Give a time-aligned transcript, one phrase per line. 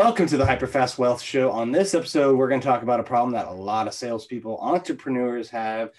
[0.00, 1.50] welcome to the Hyperfast Wealth Show.
[1.50, 4.58] On this episode, we're going to talk about a problem that a lot of salespeople,
[4.62, 5.90] entrepreneurs have,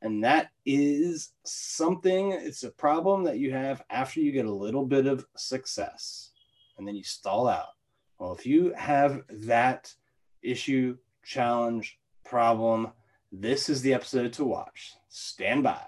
[0.00, 4.86] and that is something, it's a problem that you have after you get a little
[4.86, 6.30] bit of success
[6.78, 7.74] and then you stall out.
[8.18, 9.94] Well, if you have that
[10.42, 12.92] issue, challenge, problem,
[13.32, 14.94] this is the episode to watch.
[15.10, 15.82] Stand by.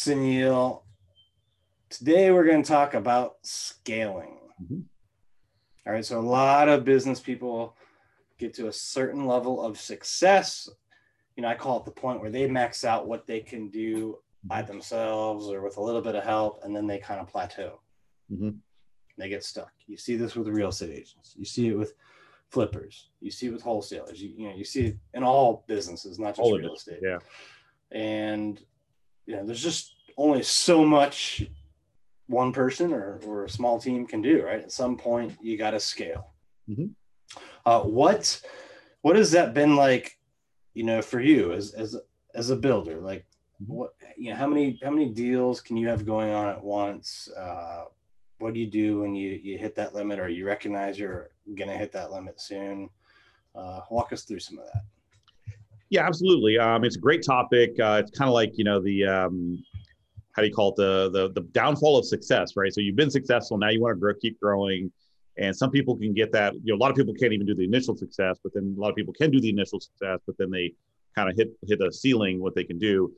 [0.00, 0.80] Sunil.
[1.90, 4.38] Today we're going to talk about scaling.
[4.62, 4.80] Mm-hmm.
[5.86, 7.76] All right, so a lot of business people
[8.38, 10.70] get to a certain level of success.
[11.36, 14.16] You know, I call it the point where they max out what they can do
[14.42, 17.82] by themselves or with a little bit of help, and then they kind of plateau.
[18.32, 18.56] Mm-hmm.
[19.18, 19.72] They get stuck.
[19.86, 21.34] You see this with real estate agents.
[21.36, 21.92] You see it with
[22.48, 23.10] flippers.
[23.20, 24.22] You see it with wholesalers.
[24.22, 27.00] You, you know, you see it in all businesses, not just all real estate.
[27.02, 27.18] Yeah.
[27.92, 28.64] And
[29.30, 31.46] you know, there's just only so much
[32.26, 34.60] one person or, or a small team can do, right?
[34.60, 36.32] At some point, you got to scale.
[36.68, 36.86] Mm-hmm.
[37.64, 38.40] Uh, what
[39.02, 40.18] what has that been like,
[40.74, 41.96] you know, for you as as
[42.34, 43.00] as a builder?
[43.00, 43.24] Like,
[43.62, 43.72] mm-hmm.
[43.72, 47.28] what you know, how many how many deals can you have going on at once?
[47.36, 47.84] Uh,
[48.38, 51.78] what do you do when you you hit that limit, or you recognize you're gonna
[51.78, 52.90] hit that limit soon?
[53.54, 54.82] Uh, walk us through some of that.
[55.90, 56.56] Yeah, absolutely.
[56.56, 57.78] Um, it's a great topic.
[57.80, 59.62] Uh, it's kind of like you know the um,
[60.32, 62.72] how do you call it the, the the downfall of success, right?
[62.72, 64.92] So you've been successful, now you want to grow, keep growing,
[65.36, 66.54] and some people can get that.
[66.54, 68.80] You know, a lot of people can't even do the initial success, but then a
[68.80, 70.72] lot of people can do the initial success, but then they
[71.16, 73.12] kind of hit hit a ceiling what they can do.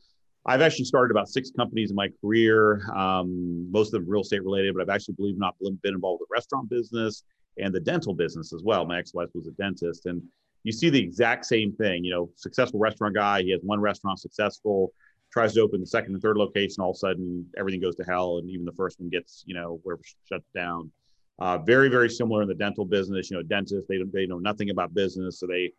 [0.46, 4.42] I've actually started about six companies in my career, um, most of them real estate
[4.42, 7.22] related, but I've actually, believe not, been involved with the restaurant business
[7.58, 8.84] and the dental business as well.
[8.86, 10.20] My ex-wife was a dentist, and
[10.64, 12.04] you see the exact same thing.
[12.04, 14.92] You know, successful restaurant guy, he has one restaurant successful,
[15.32, 18.04] tries to open the second and third location, all of a sudden everything goes to
[18.04, 20.90] hell, and even the first one gets, you know, where shuts down.
[21.38, 23.30] Uh, very, very similar in the dental business.
[23.30, 25.72] You know, dentists they they know nothing about business, so they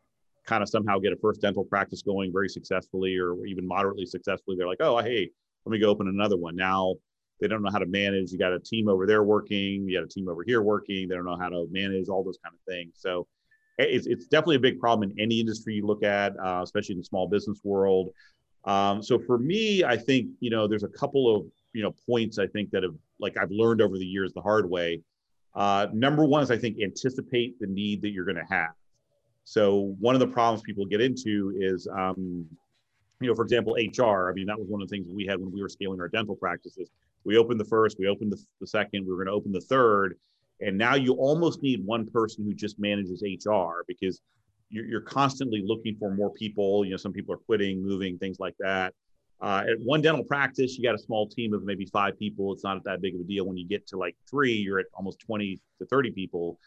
[0.46, 4.58] kind of somehow get a first dental practice going very successfully or even moderately successfully.
[4.58, 5.30] They're like, oh, hey,
[5.66, 6.56] let me go open another one.
[6.56, 6.96] Now
[7.40, 8.32] they don't know how to manage.
[8.32, 11.08] You got a team over there working, you got a team over here working.
[11.08, 12.96] They don't know how to manage all those kind of things.
[12.98, 13.28] So
[13.78, 17.00] it's, it's definitely a big problem in any industry you look at, uh, especially in
[17.00, 18.10] the small business world.
[18.66, 22.40] Um, so for me, I think you know there's a couple of you know points
[22.40, 25.02] I think that have like I've learned over the years the hard way.
[25.56, 28.72] Uh, number one is I think anticipate the need that you're going to have.
[29.46, 32.46] So one of the problems people get into is, um,
[33.20, 34.30] you know, for example, HR.
[34.30, 36.08] I mean, that was one of the things we had when we were scaling our
[36.08, 36.90] dental practices.
[37.26, 39.62] We opened the first, we opened the, the second, we were going to open the
[39.62, 40.18] third,
[40.66, 44.22] and now you almost need one person who just manages HR because
[44.70, 46.84] you're, you're constantly looking for more people.
[46.86, 48.94] You know, some people are quitting, moving, things like that.
[49.42, 52.54] Uh, at one dental practice, you got a small team of maybe five people.
[52.54, 53.46] It's not that big of a deal.
[53.46, 56.60] When you get to like three, you're at almost 20 to 30 people.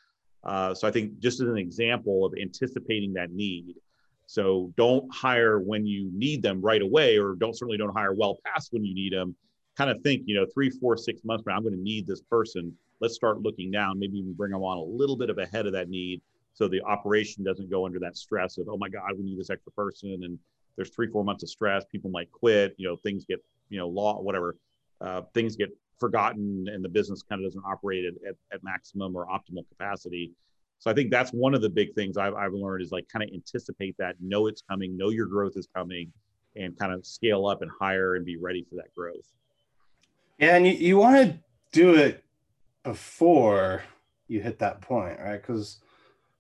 [0.45, 3.77] Uh, so I think just as an example of anticipating that need.
[4.27, 8.39] So don't hire when you need them right away, or don't certainly don't hire well
[8.45, 9.35] past when you need them.
[9.77, 12.07] Kind of think, you know, three, four, six months from now, I'm going to need
[12.07, 13.99] this person let's start looking down.
[13.99, 16.21] Maybe we bring them on a little bit of ahead of that need
[16.57, 19.51] so the operation doesn't go under that stress of, oh my God, we need this
[19.51, 20.21] extra person.
[20.25, 20.39] And
[20.75, 21.85] there's three, four months of stress.
[21.85, 24.57] People might quit, you know, things get, you know, law, whatever,
[25.03, 25.69] uh, things get
[26.01, 30.33] forgotten and the business kind of doesn't operate at, at, at, maximum or optimal capacity.
[30.79, 33.23] So I think that's one of the big things I've, I've learned is like kind
[33.23, 36.11] of anticipate that, know it's coming, know your growth is coming,
[36.55, 39.31] and kind of scale up and hire and be ready for that growth.
[40.39, 41.39] Yeah, and you, you want to
[41.73, 42.25] do it
[42.87, 43.83] before
[44.29, 45.43] you hit that point, right?
[45.43, 45.81] Because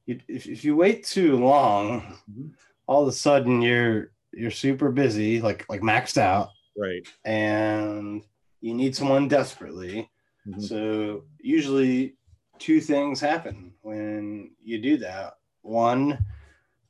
[0.07, 2.01] if, if you wait too long,
[2.31, 2.49] mm-hmm.
[2.87, 7.07] all of a sudden you're you're super busy, like like maxed out, right?
[7.25, 8.23] And
[8.61, 10.09] you need someone desperately.
[10.47, 10.61] Mm-hmm.
[10.61, 12.17] So usually
[12.59, 15.35] two things happen when you do that.
[15.63, 16.25] One,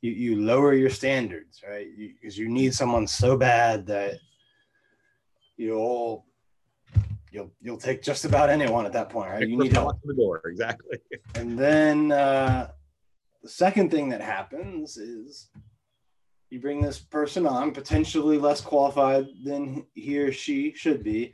[0.01, 1.87] you, you lower your standards, right?
[1.97, 4.19] Because you, you need someone so bad that
[5.57, 6.25] you'll
[7.31, 9.47] you'll you'll take just about anyone at that point, right?
[9.47, 10.97] You need to the door, exactly.
[11.35, 12.69] And then uh,
[13.43, 15.49] the second thing that happens is
[16.49, 21.33] you bring this person on, potentially less qualified than he or she should be,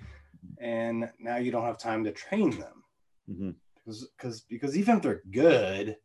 [0.59, 2.83] and now you don't have time to train them
[3.29, 3.51] mm-hmm.
[3.75, 5.97] because because even if they're good,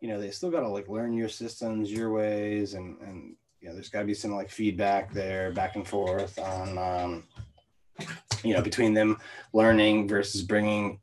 [0.00, 3.68] you know, they still got to like learn your systems, your ways, and and you
[3.68, 7.24] know, there's got to be some like feedback there, back and forth on, um,
[8.44, 9.18] you know, between them
[9.52, 11.00] learning versus bringing,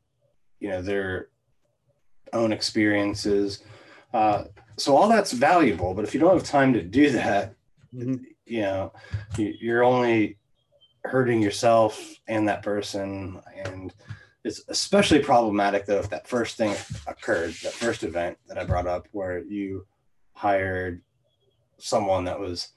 [0.60, 1.28] you know, their
[2.32, 3.62] own experiences.
[4.14, 4.44] Uh,
[4.78, 7.54] so all that's valuable, but if you don't have time to do that,
[7.94, 8.24] mm-hmm.
[8.46, 8.92] you know,
[9.36, 10.38] you're only
[11.04, 13.92] hurting yourself and that person and
[14.44, 16.74] it's especially problematic though if that first thing
[17.06, 19.84] occurred that first event that i brought up where you
[20.34, 21.02] hired
[21.78, 22.68] someone that was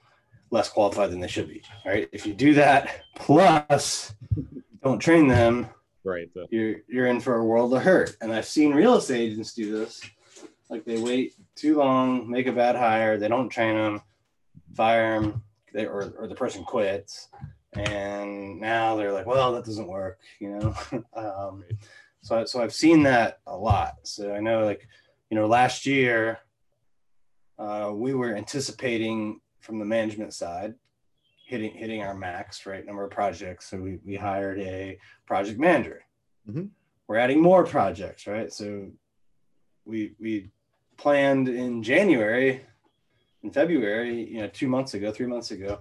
[0.51, 2.09] less qualified than they should be right?
[2.11, 4.13] If you do that plus
[4.83, 5.69] don't train them
[6.03, 8.15] right you're you're in for a world of hurt.
[8.21, 10.01] And i've seen real estate agents do this.
[10.69, 14.01] Like they wait too long make a bad hire they don't train them
[14.73, 15.41] fire them
[15.73, 17.29] they, or, or the person quits
[17.75, 20.75] and now they're like, well, that doesn't work, you know.
[21.13, 21.63] um,
[22.21, 23.95] so so I've seen that a lot.
[24.03, 24.87] So I know, like,
[25.29, 26.39] you know, last year
[27.59, 30.75] uh, we were anticipating from the management side
[31.47, 33.69] hitting hitting our max right number of projects.
[33.69, 36.03] So we we hired a project manager.
[36.49, 36.65] Mm-hmm.
[37.07, 38.51] We're adding more projects, right?
[38.51, 38.89] So
[39.85, 40.49] we we
[40.97, 42.65] planned in January,
[43.43, 45.79] in February, you know, two months ago, three months ago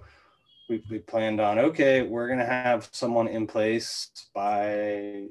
[0.69, 4.73] we, we planned on okay we're going to have someone in place by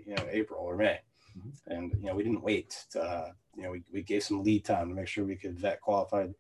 [0.07, 1.01] you know april or may
[1.37, 1.73] mm-hmm.
[1.73, 4.65] and you know we didn't wait to, uh, you know we, we gave some lead
[4.65, 6.35] time to make sure we could vet qualified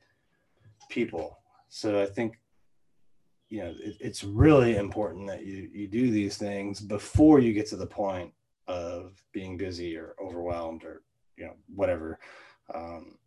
[0.88, 1.38] people
[1.74, 2.38] so i think
[3.48, 7.66] you know it, it's really important that you you do these things before you get
[7.66, 8.32] to the point
[8.68, 11.02] of being busy or overwhelmed or
[11.36, 12.18] you know whatever
[12.74, 13.18] um,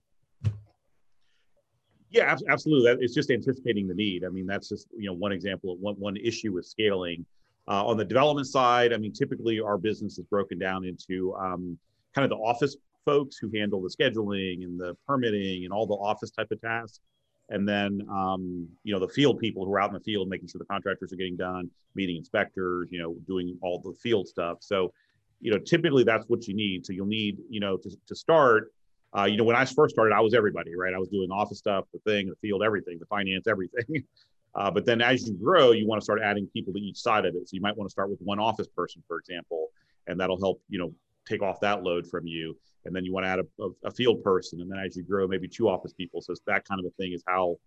[2.10, 3.04] yeah, absolutely.
[3.04, 4.24] It's just anticipating the need.
[4.24, 7.26] I mean, that's just you know one example of one one issue with scaling.
[7.68, 11.78] Uh, on the development side, I mean, typically our business is broken down into um,
[12.16, 15.94] kind of the office folks who handle the scheduling and the permitting and all the
[15.96, 17.02] office type of tasks,
[17.50, 20.48] and then um, you know the field people who are out in the field making
[20.48, 24.58] sure the contractors are getting done, meeting inspectors, you know, doing all the field stuff.
[24.62, 24.94] So,
[25.40, 26.86] you know, typically that's what you need.
[26.86, 28.72] So you'll need, you know, to, to start
[29.18, 30.94] uh, you know, when I first started, I was everybody, right?
[30.94, 34.04] I was doing office stuff, the thing, the field, everything, the finance, everything.
[34.56, 37.26] Uh, but then as you grow, you want to start adding people to each side
[37.26, 37.48] of it.
[37.48, 39.68] So you might want to start with one office person, for example,
[40.08, 40.92] and that'll help, you know,
[41.28, 42.58] take off that load from you.
[42.86, 44.62] And then you want to add a, a, field person.
[44.62, 46.22] And then as you grow, maybe two office people.
[46.22, 47.58] So that kind of a thing is how,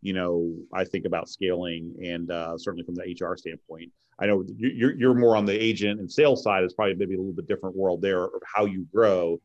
[0.00, 3.92] you know, I think about scaling and uh, certainly from the HR standpoint.
[4.18, 6.64] I know you're, you're more on the agent and sales side.
[6.64, 9.38] It's probably maybe a little bit different world there of how you grow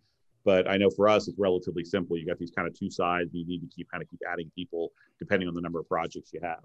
[0.48, 2.18] but I know for us, it's relatively simple.
[2.18, 3.32] You got these kind of two sides.
[3.34, 6.32] You need to keep kind of keep adding people depending on the number of projects
[6.34, 6.62] you have.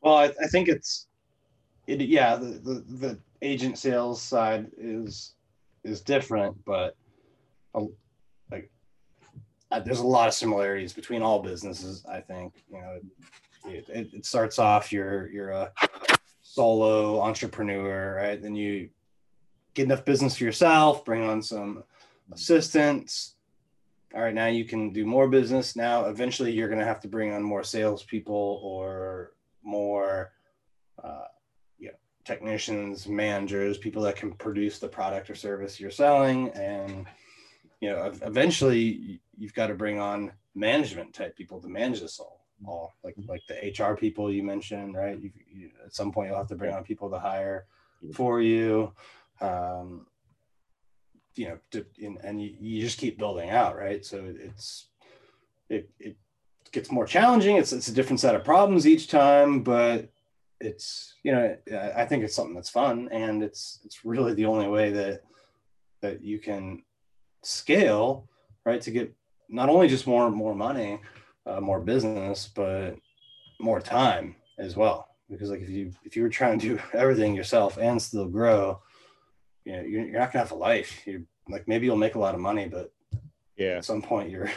[0.00, 1.06] Well, I, I think it's,
[1.86, 5.34] it, yeah, the, the, the agent sales side is
[5.84, 6.96] is different, but
[7.74, 7.84] a,
[8.50, 8.70] like
[9.70, 12.04] uh, there's a lot of similarities between all businesses.
[12.08, 13.00] I think you know
[13.66, 15.72] it, it, it starts off you're you're a
[16.42, 18.40] solo entrepreneur, right?
[18.40, 18.90] Then you
[19.74, 21.84] get enough business for yourself, bring on some
[22.32, 23.34] assistants.
[24.14, 25.74] All right, now you can do more business.
[25.74, 30.32] Now, eventually, you're going to have to bring on more salespeople or more,
[31.02, 31.24] uh,
[32.24, 36.50] technicians, managers, people that can produce the product or service you're selling.
[36.50, 37.06] And,
[37.80, 42.40] you know, eventually, you've got to bring on management type people to manage this all.
[42.64, 45.20] All like like the HR people you mentioned, right?
[45.20, 47.66] You, you, at some point, you'll have to bring on people to hire
[48.14, 48.92] for you.
[49.40, 50.06] Um,
[51.34, 54.04] you know, to, and, and you, you just keep building out, right?
[54.04, 54.86] So it's
[55.68, 56.16] it it
[56.70, 57.56] gets more challenging.
[57.56, 60.08] It's it's a different set of problems each time, but
[60.62, 61.56] it's you know
[61.96, 65.22] I think it's something that's fun, and it's it's really the only way that
[66.00, 66.82] that you can
[67.42, 68.28] scale,
[68.64, 68.80] right?
[68.82, 69.12] To get
[69.48, 71.00] not only just more more money,
[71.46, 72.96] uh, more business, but
[73.60, 75.08] more time as well.
[75.28, 78.80] Because like if you if you were trying to do everything yourself and still grow,
[79.64, 81.06] you know, you're, you're not gonna have a life.
[81.06, 82.92] You're like maybe you'll make a lot of money, but
[83.56, 84.50] yeah, at some point you're,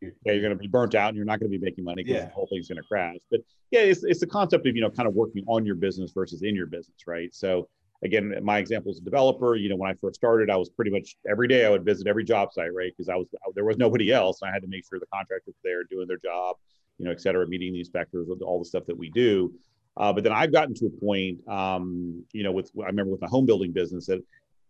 [0.00, 2.20] you're yeah, you're gonna be burnt out and you're not gonna be making money because
[2.20, 2.26] yeah.
[2.26, 3.16] the whole thing's gonna crash.
[3.30, 3.40] But
[3.70, 6.42] yeah, it's it's the concept of you know kind of working on your business versus
[6.42, 7.34] in your business, right?
[7.34, 7.68] So
[8.02, 10.90] again, my example as a developer, you know, when I first started, I was pretty
[10.90, 12.92] much every day I would visit every job site, right?
[12.96, 14.40] Because I was there was nobody else.
[14.42, 16.56] I had to make sure the contractors were there doing their job,
[16.98, 19.52] you know, et cetera, meeting the inspectors, all the stuff that we do.
[19.96, 23.20] Uh, but then I've gotten to a point, um, you know, with I remember with
[23.20, 24.24] my home building business that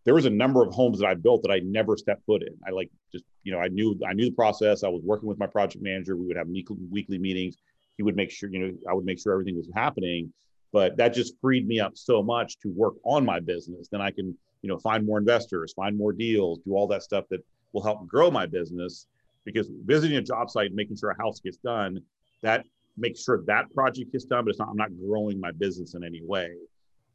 [0.05, 2.55] there was a number of homes that I built that I never stepped foot in.
[2.67, 4.85] I like just you know I knew I knew the process.
[4.85, 6.17] I was working with my project manager.
[6.17, 7.57] We would have weekly, meetings.
[7.97, 10.33] He would make sure you know I would make sure everything was happening.
[10.73, 13.89] But that just freed me up so much to work on my business.
[13.89, 17.25] Then I can you know, find more investors, find more deals, do all that stuff
[17.31, 19.07] that will help grow my business.
[19.45, 22.01] Because visiting a job site, making sure a house gets done,
[22.43, 22.65] that
[22.97, 26.05] makes sure that project gets done, but it's not, I'm not growing my business in
[26.05, 26.51] any way.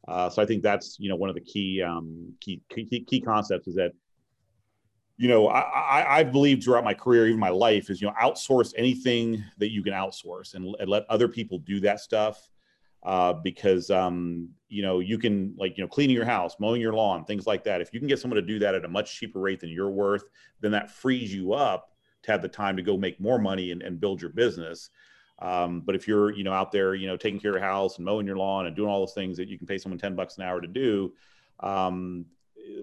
[0.08, 3.20] Uh, so I think that's you know one of the key um, key, key key
[3.20, 3.92] concepts is that
[5.16, 8.14] you know I, I, I believe throughout my career, even my life, is you know
[8.20, 12.48] outsource anything that you can outsource and, and let other people do that stuff
[13.06, 16.92] uh, because um, you know you can like you know cleaning your house, mowing your
[16.92, 17.80] lawn, things like that.
[17.80, 19.90] If you can get someone to do that at a much cheaper rate than you're
[19.90, 20.24] worth,
[20.60, 21.90] then that frees you up
[22.22, 24.90] to have the time to go make more money and, and build your business.
[25.38, 27.96] Um, but if you're, you know, out there, you know, taking care of your house
[27.96, 30.14] and mowing your lawn and doing all those things that you can pay someone 10
[30.14, 31.12] bucks an hour to do,
[31.60, 32.24] um,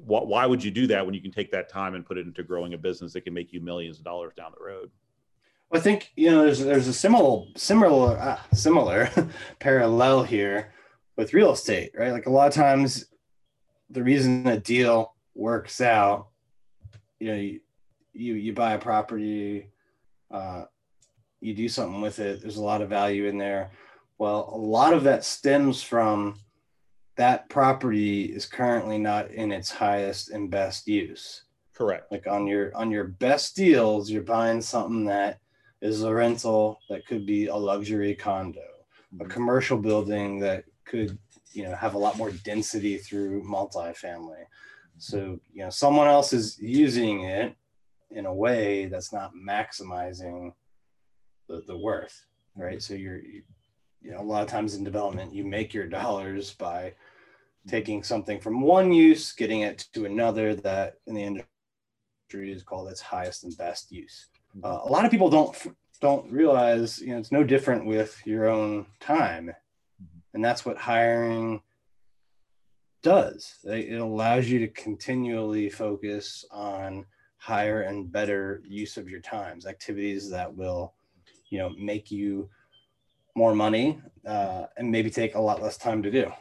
[0.05, 2.27] wh- why would you do that when you can take that time and put it
[2.27, 4.91] into growing a business that can make you millions of dollars down the road?
[5.71, 9.09] I think you know there's there's a similar similar uh, similar
[9.59, 10.71] parallel here
[11.17, 12.11] with real estate, right?
[12.11, 13.05] Like a lot of times,
[13.89, 16.27] the reason a deal works out,
[17.19, 17.59] you know, you
[18.13, 19.71] you, you buy a property,
[20.29, 20.65] uh,
[21.43, 22.41] you do something with it.
[22.41, 23.71] There's a lot of value in there.
[24.17, 26.39] Well, a lot of that stems from
[27.15, 31.43] that property is currently not in its highest and best use.
[31.73, 32.11] Correct.
[32.11, 35.39] Like on your on your best deals, you're buying something that
[35.81, 39.27] is a rental that could be a luxury condo, a mm-hmm.
[39.29, 41.17] commercial building that could,
[41.51, 44.43] you know, have a lot more density through multifamily.
[44.97, 47.55] So, you know, someone else is using it
[48.11, 50.53] in a way that's not maximizing
[51.47, 52.81] the, the worth, right?
[52.81, 53.43] So you're, you,
[54.01, 56.93] you know, a lot of times in development, you make your dollars by
[57.67, 62.89] taking something from one use, getting it to another that in the industry is called
[62.89, 64.27] its highest and best use.
[64.57, 64.65] Mm-hmm.
[64.65, 65.55] Uh, a lot of people don't
[66.01, 70.19] don't realize, you know, it's no different with your own time, mm-hmm.
[70.33, 71.61] and that's what hiring
[73.01, 73.55] does.
[73.63, 77.05] It allows you to continually focus on
[77.37, 80.93] higher and better use of your times, activities that will
[81.49, 82.49] you know make you
[83.35, 86.31] more money uh, and maybe take a lot less time to do.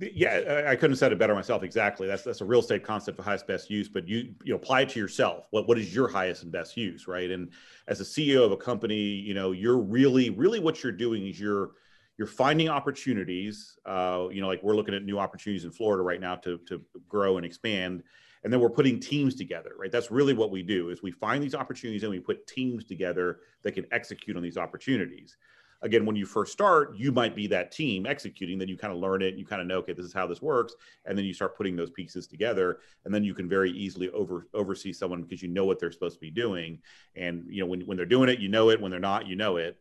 [0.00, 2.06] Yeah i couldn't have said it better myself exactly.
[2.06, 4.82] That's that's a real estate concept of highest best use but you you know, apply
[4.82, 5.46] it to yourself.
[5.50, 7.30] What what is your highest and best use right?
[7.30, 7.50] And
[7.88, 11.40] as a ceo of a company you know you're really really what you're doing is
[11.40, 11.72] you're
[12.16, 16.20] you're finding opportunities uh, you know like we're looking at new opportunities in florida right
[16.20, 18.02] now to to grow and expand
[18.44, 19.92] and then we're putting teams together right?
[19.92, 23.40] That's really what we do is we find these opportunities and we put teams together
[23.62, 25.36] that can execute on these opportunities.
[25.82, 28.98] Again when you first start you might be that team executing then you kind of
[28.98, 31.32] learn it you kind of know okay this is how this works and then you
[31.32, 35.40] start putting those pieces together and then you can very easily over oversee someone because
[35.40, 36.80] you know what they're supposed to be doing
[37.14, 39.36] and you know when, when they're doing it you know it when they're not you
[39.36, 39.78] know it.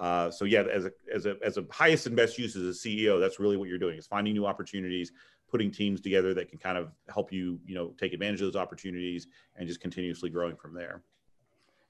[0.00, 2.88] Uh, so yeah, as a as a as a highest and best use as a
[2.88, 5.12] CEO, that's really what you're doing is finding new opportunities,
[5.50, 8.60] putting teams together that can kind of help you, you know, take advantage of those
[8.60, 9.26] opportunities
[9.56, 11.02] and just continuously growing from there.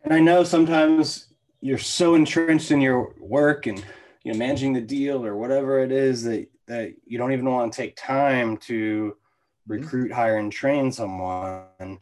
[0.02, 1.28] And I know sometimes
[1.60, 3.84] you're so entrenched in your work and
[4.24, 7.72] you know managing the deal or whatever it is that that you don't even want
[7.72, 9.72] to take time to mm-hmm.
[9.72, 11.98] recruit, hire, and train someone.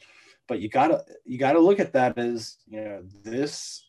[0.47, 3.85] But you gotta you gotta look at that as you know this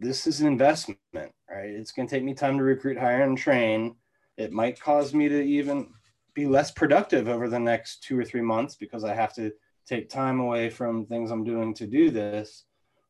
[0.00, 1.70] this is an investment, right?
[1.70, 3.96] It's gonna take me time to recruit, hire, and train.
[4.36, 5.92] It might cause me to even
[6.34, 9.52] be less productive over the next two or three months because I have to
[9.86, 12.64] take time away from things I'm doing to do this.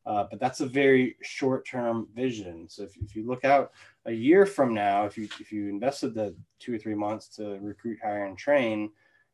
[0.06, 2.68] Uh, but that's a very short-term vision.
[2.68, 3.72] So if, if you look out
[4.04, 7.58] a year from now, if you if you invested the two or three months to
[7.62, 8.90] recruit, hire, and train,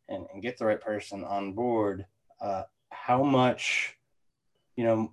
[0.09, 2.07] and, and get the right person on board,
[2.41, 3.97] uh, how much,
[4.77, 5.13] you know,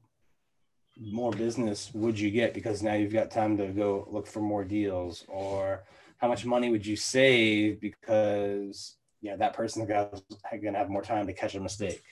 [0.99, 4.63] more business would you get because now you've got time to go look for more
[4.63, 5.83] deals or
[6.17, 10.09] how much money would you save because you know that person's going
[10.51, 12.03] to have more time to catch a mistake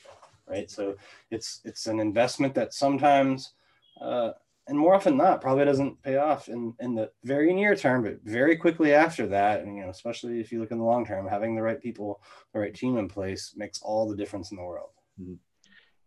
[0.48, 0.96] right so
[1.32, 3.54] it's it's an investment that sometimes
[4.02, 4.32] uh,
[4.68, 8.20] and more often not probably doesn't pay off in in the very near term but
[8.24, 11.28] very quickly after that and you know especially if you look in the long term
[11.28, 12.22] having the right people
[12.54, 14.90] the right team in place makes all the difference in the world
[15.22, 15.36] mm-hmm.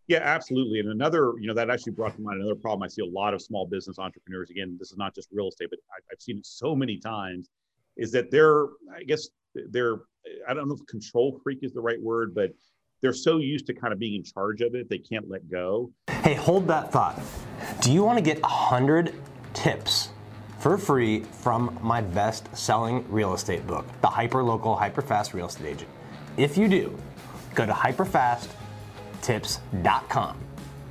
[0.08, 0.80] Yeah, absolutely.
[0.80, 2.82] And another, you know, that actually brought to mind another problem.
[2.82, 4.48] I see a lot of small business entrepreneurs.
[4.48, 7.50] Again, this is not just real estate, but I've seen it so many times
[7.98, 8.64] is that they're,
[8.94, 9.28] I guess,
[9.70, 9.96] they're,
[10.48, 12.50] I don't know if control freak is the right word, but
[13.02, 15.92] they're so used to kind of being in charge of it, they can't let go.
[16.22, 17.20] Hey, hold that thought.
[17.80, 19.14] Do you want to get 100
[19.54, 20.10] tips
[20.58, 25.46] for free from my best selling real estate book, The Hyper Local, Hyper Fast Real
[25.46, 25.90] Estate Agent?
[26.36, 26.96] If you do,
[27.54, 30.38] go to hyperfasttips.com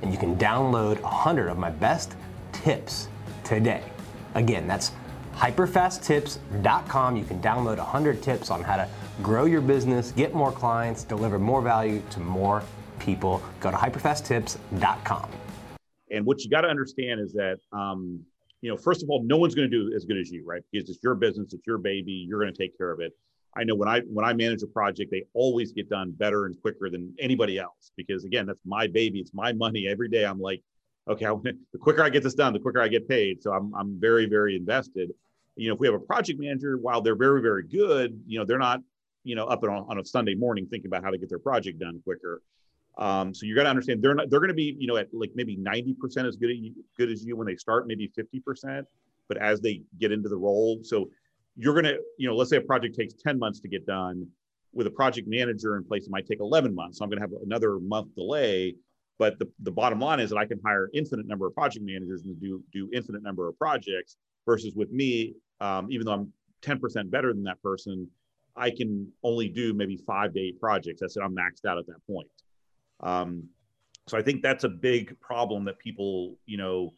[0.02, 2.14] and you can download 100 of my best
[2.52, 3.08] tips
[3.44, 3.82] today.
[4.34, 4.92] Again, that's
[5.38, 7.16] hyperfasttips.com.
[7.16, 8.88] You can download 100 tips on how to
[9.22, 12.62] grow your business, get more clients, deliver more value to more
[12.98, 13.42] people.
[13.60, 15.30] Go to hyperfasttips.com.
[16.10, 18.20] And what you got to understand is that, um,
[18.60, 20.62] you know, first of all, no one's going to do as good as you, right?
[20.72, 23.12] Because it's your business, it's your baby, you're going to take care of it.
[23.56, 26.60] I know when I when I manage a project, they always get done better and
[26.60, 29.88] quicker than anybody else because again, that's my baby, it's my money.
[29.88, 30.62] Every day, I'm like,
[31.08, 31.34] okay, I,
[31.72, 33.42] the quicker I get this done, the quicker I get paid.
[33.42, 35.10] So I'm I'm very very invested.
[35.58, 38.44] You know, if we have a project manager, while they're very very good, you know,
[38.44, 38.80] they're not
[39.24, 41.78] you know up on, on a Sunday morning thinking about how to get their project
[41.78, 42.42] done quicker.
[42.96, 45.08] Um, so you got to understand they're not they're going to be you know at
[45.12, 48.84] like maybe 90% as good as you, good as you when they start, maybe 50%.
[49.28, 51.10] But as they get into the role, so
[51.56, 54.28] you're going to you know let's say a project takes 10 months to get done
[54.72, 56.98] with a project manager in place, it might take 11 months.
[56.98, 58.74] So I'm going to have another month delay.
[59.18, 62.22] But the, the bottom line is that I can hire infinite number of project managers
[62.24, 67.10] and do do infinite number of projects versus with me, um, even though I'm 10%
[67.10, 68.08] better than that person,
[68.56, 71.00] I can only do maybe five to eight projects.
[71.00, 71.22] That's it.
[71.22, 72.28] I'm maxed out at that point.
[73.00, 73.44] Um,
[74.08, 76.92] so I think that's a big problem that people, you know,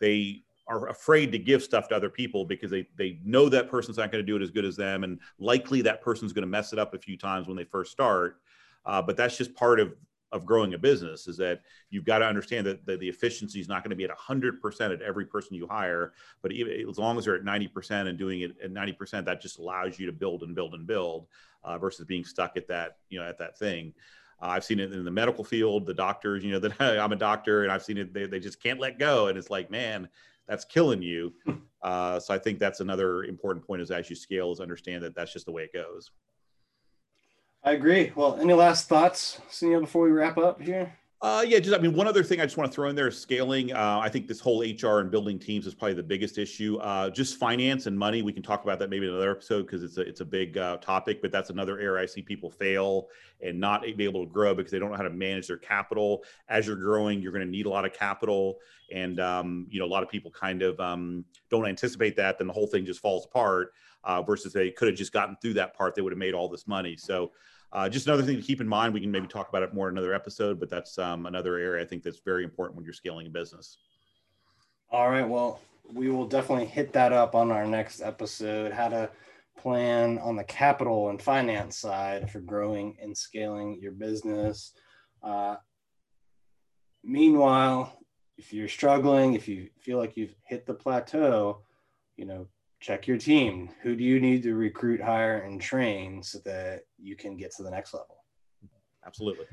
[0.00, 3.96] they are afraid to give stuff to other people because they they know that person's
[3.96, 6.48] not going to do it as good as them, and likely that person's going to
[6.48, 8.40] mess it up a few times when they first start.
[8.84, 9.94] Uh, but that's just part of
[10.32, 13.68] of growing a business is that you've got to understand that, that the efficiency is
[13.68, 17.16] not going to be at 100% at every person you hire but even, as long
[17.16, 20.42] as they're at 90% and doing it at 90% that just allows you to build
[20.42, 21.26] and build and build
[21.64, 23.92] uh, versus being stuck at that you know at that thing
[24.42, 27.16] uh, I've seen it in the medical field, the doctors, you know, that I'm a
[27.16, 29.28] doctor and I've seen it, they, they just can't let go.
[29.28, 30.08] And it's like, man,
[30.46, 31.32] that's killing you.
[31.82, 35.14] Uh, so I think that's another important point is as you scale is understand that
[35.14, 36.10] that's just the way it goes.
[37.66, 38.12] I agree.
[38.14, 40.92] Well, any last thoughts, Sunil, before we wrap up here?
[41.20, 43.08] Uh, yeah, just I mean, one other thing I just want to throw in there
[43.08, 43.72] is scaling.
[43.72, 46.76] Uh, I think this whole HR and building teams is probably the biggest issue.
[46.76, 48.22] Uh, just finance and money.
[48.22, 50.56] We can talk about that maybe in another episode because it's a it's a big
[50.56, 51.20] uh, topic.
[51.20, 53.08] But that's another area I see people fail
[53.40, 56.22] and not be able to grow because they don't know how to manage their capital.
[56.48, 58.58] As you're growing, you're going to need a lot of capital,
[58.92, 62.38] and um, you know a lot of people kind of um, don't anticipate that.
[62.38, 63.72] Then the whole thing just falls apart.
[64.04, 66.48] Uh, versus they could have just gotten through that part, they would have made all
[66.48, 66.96] this money.
[66.96, 67.32] So
[67.72, 68.94] uh, just another thing to keep in mind.
[68.94, 71.82] We can maybe talk about it more in another episode, but that's um, another area
[71.82, 73.78] I think that's very important when you're scaling a business.
[74.90, 75.28] All right.
[75.28, 75.60] Well,
[75.92, 78.72] we will definitely hit that up on our next episode.
[78.72, 79.10] How to
[79.58, 84.72] plan on the capital and finance side for growing and scaling your business.
[85.22, 85.56] Uh,
[87.02, 87.98] meanwhile,
[88.38, 91.62] if you're struggling, if you feel like you've hit the plateau,
[92.16, 92.46] you know,
[92.80, 93.70] check your team.
[93.82, 97.62] Who do you need to recruit, hire, and train so that you can get to
[97.62, 98.24] the next level?
[99.04, 99.46] Absolutely.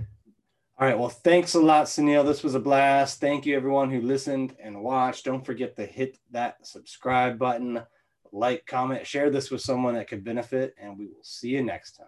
[0.79, 0.97] All right.
[0.97, 2.25] Well, thanks a lot, Sunil.
[2.25, 3.19] This was a blast.
[3.21, 5.25] Thank you, everyone who listened and watched.
[5.25, 7.83] Don't forget to hit that subscribe button,
[8.31, 11.91] like, comment, share this with someone that could benefit, and we will see you next
[11.91, 12.07] time.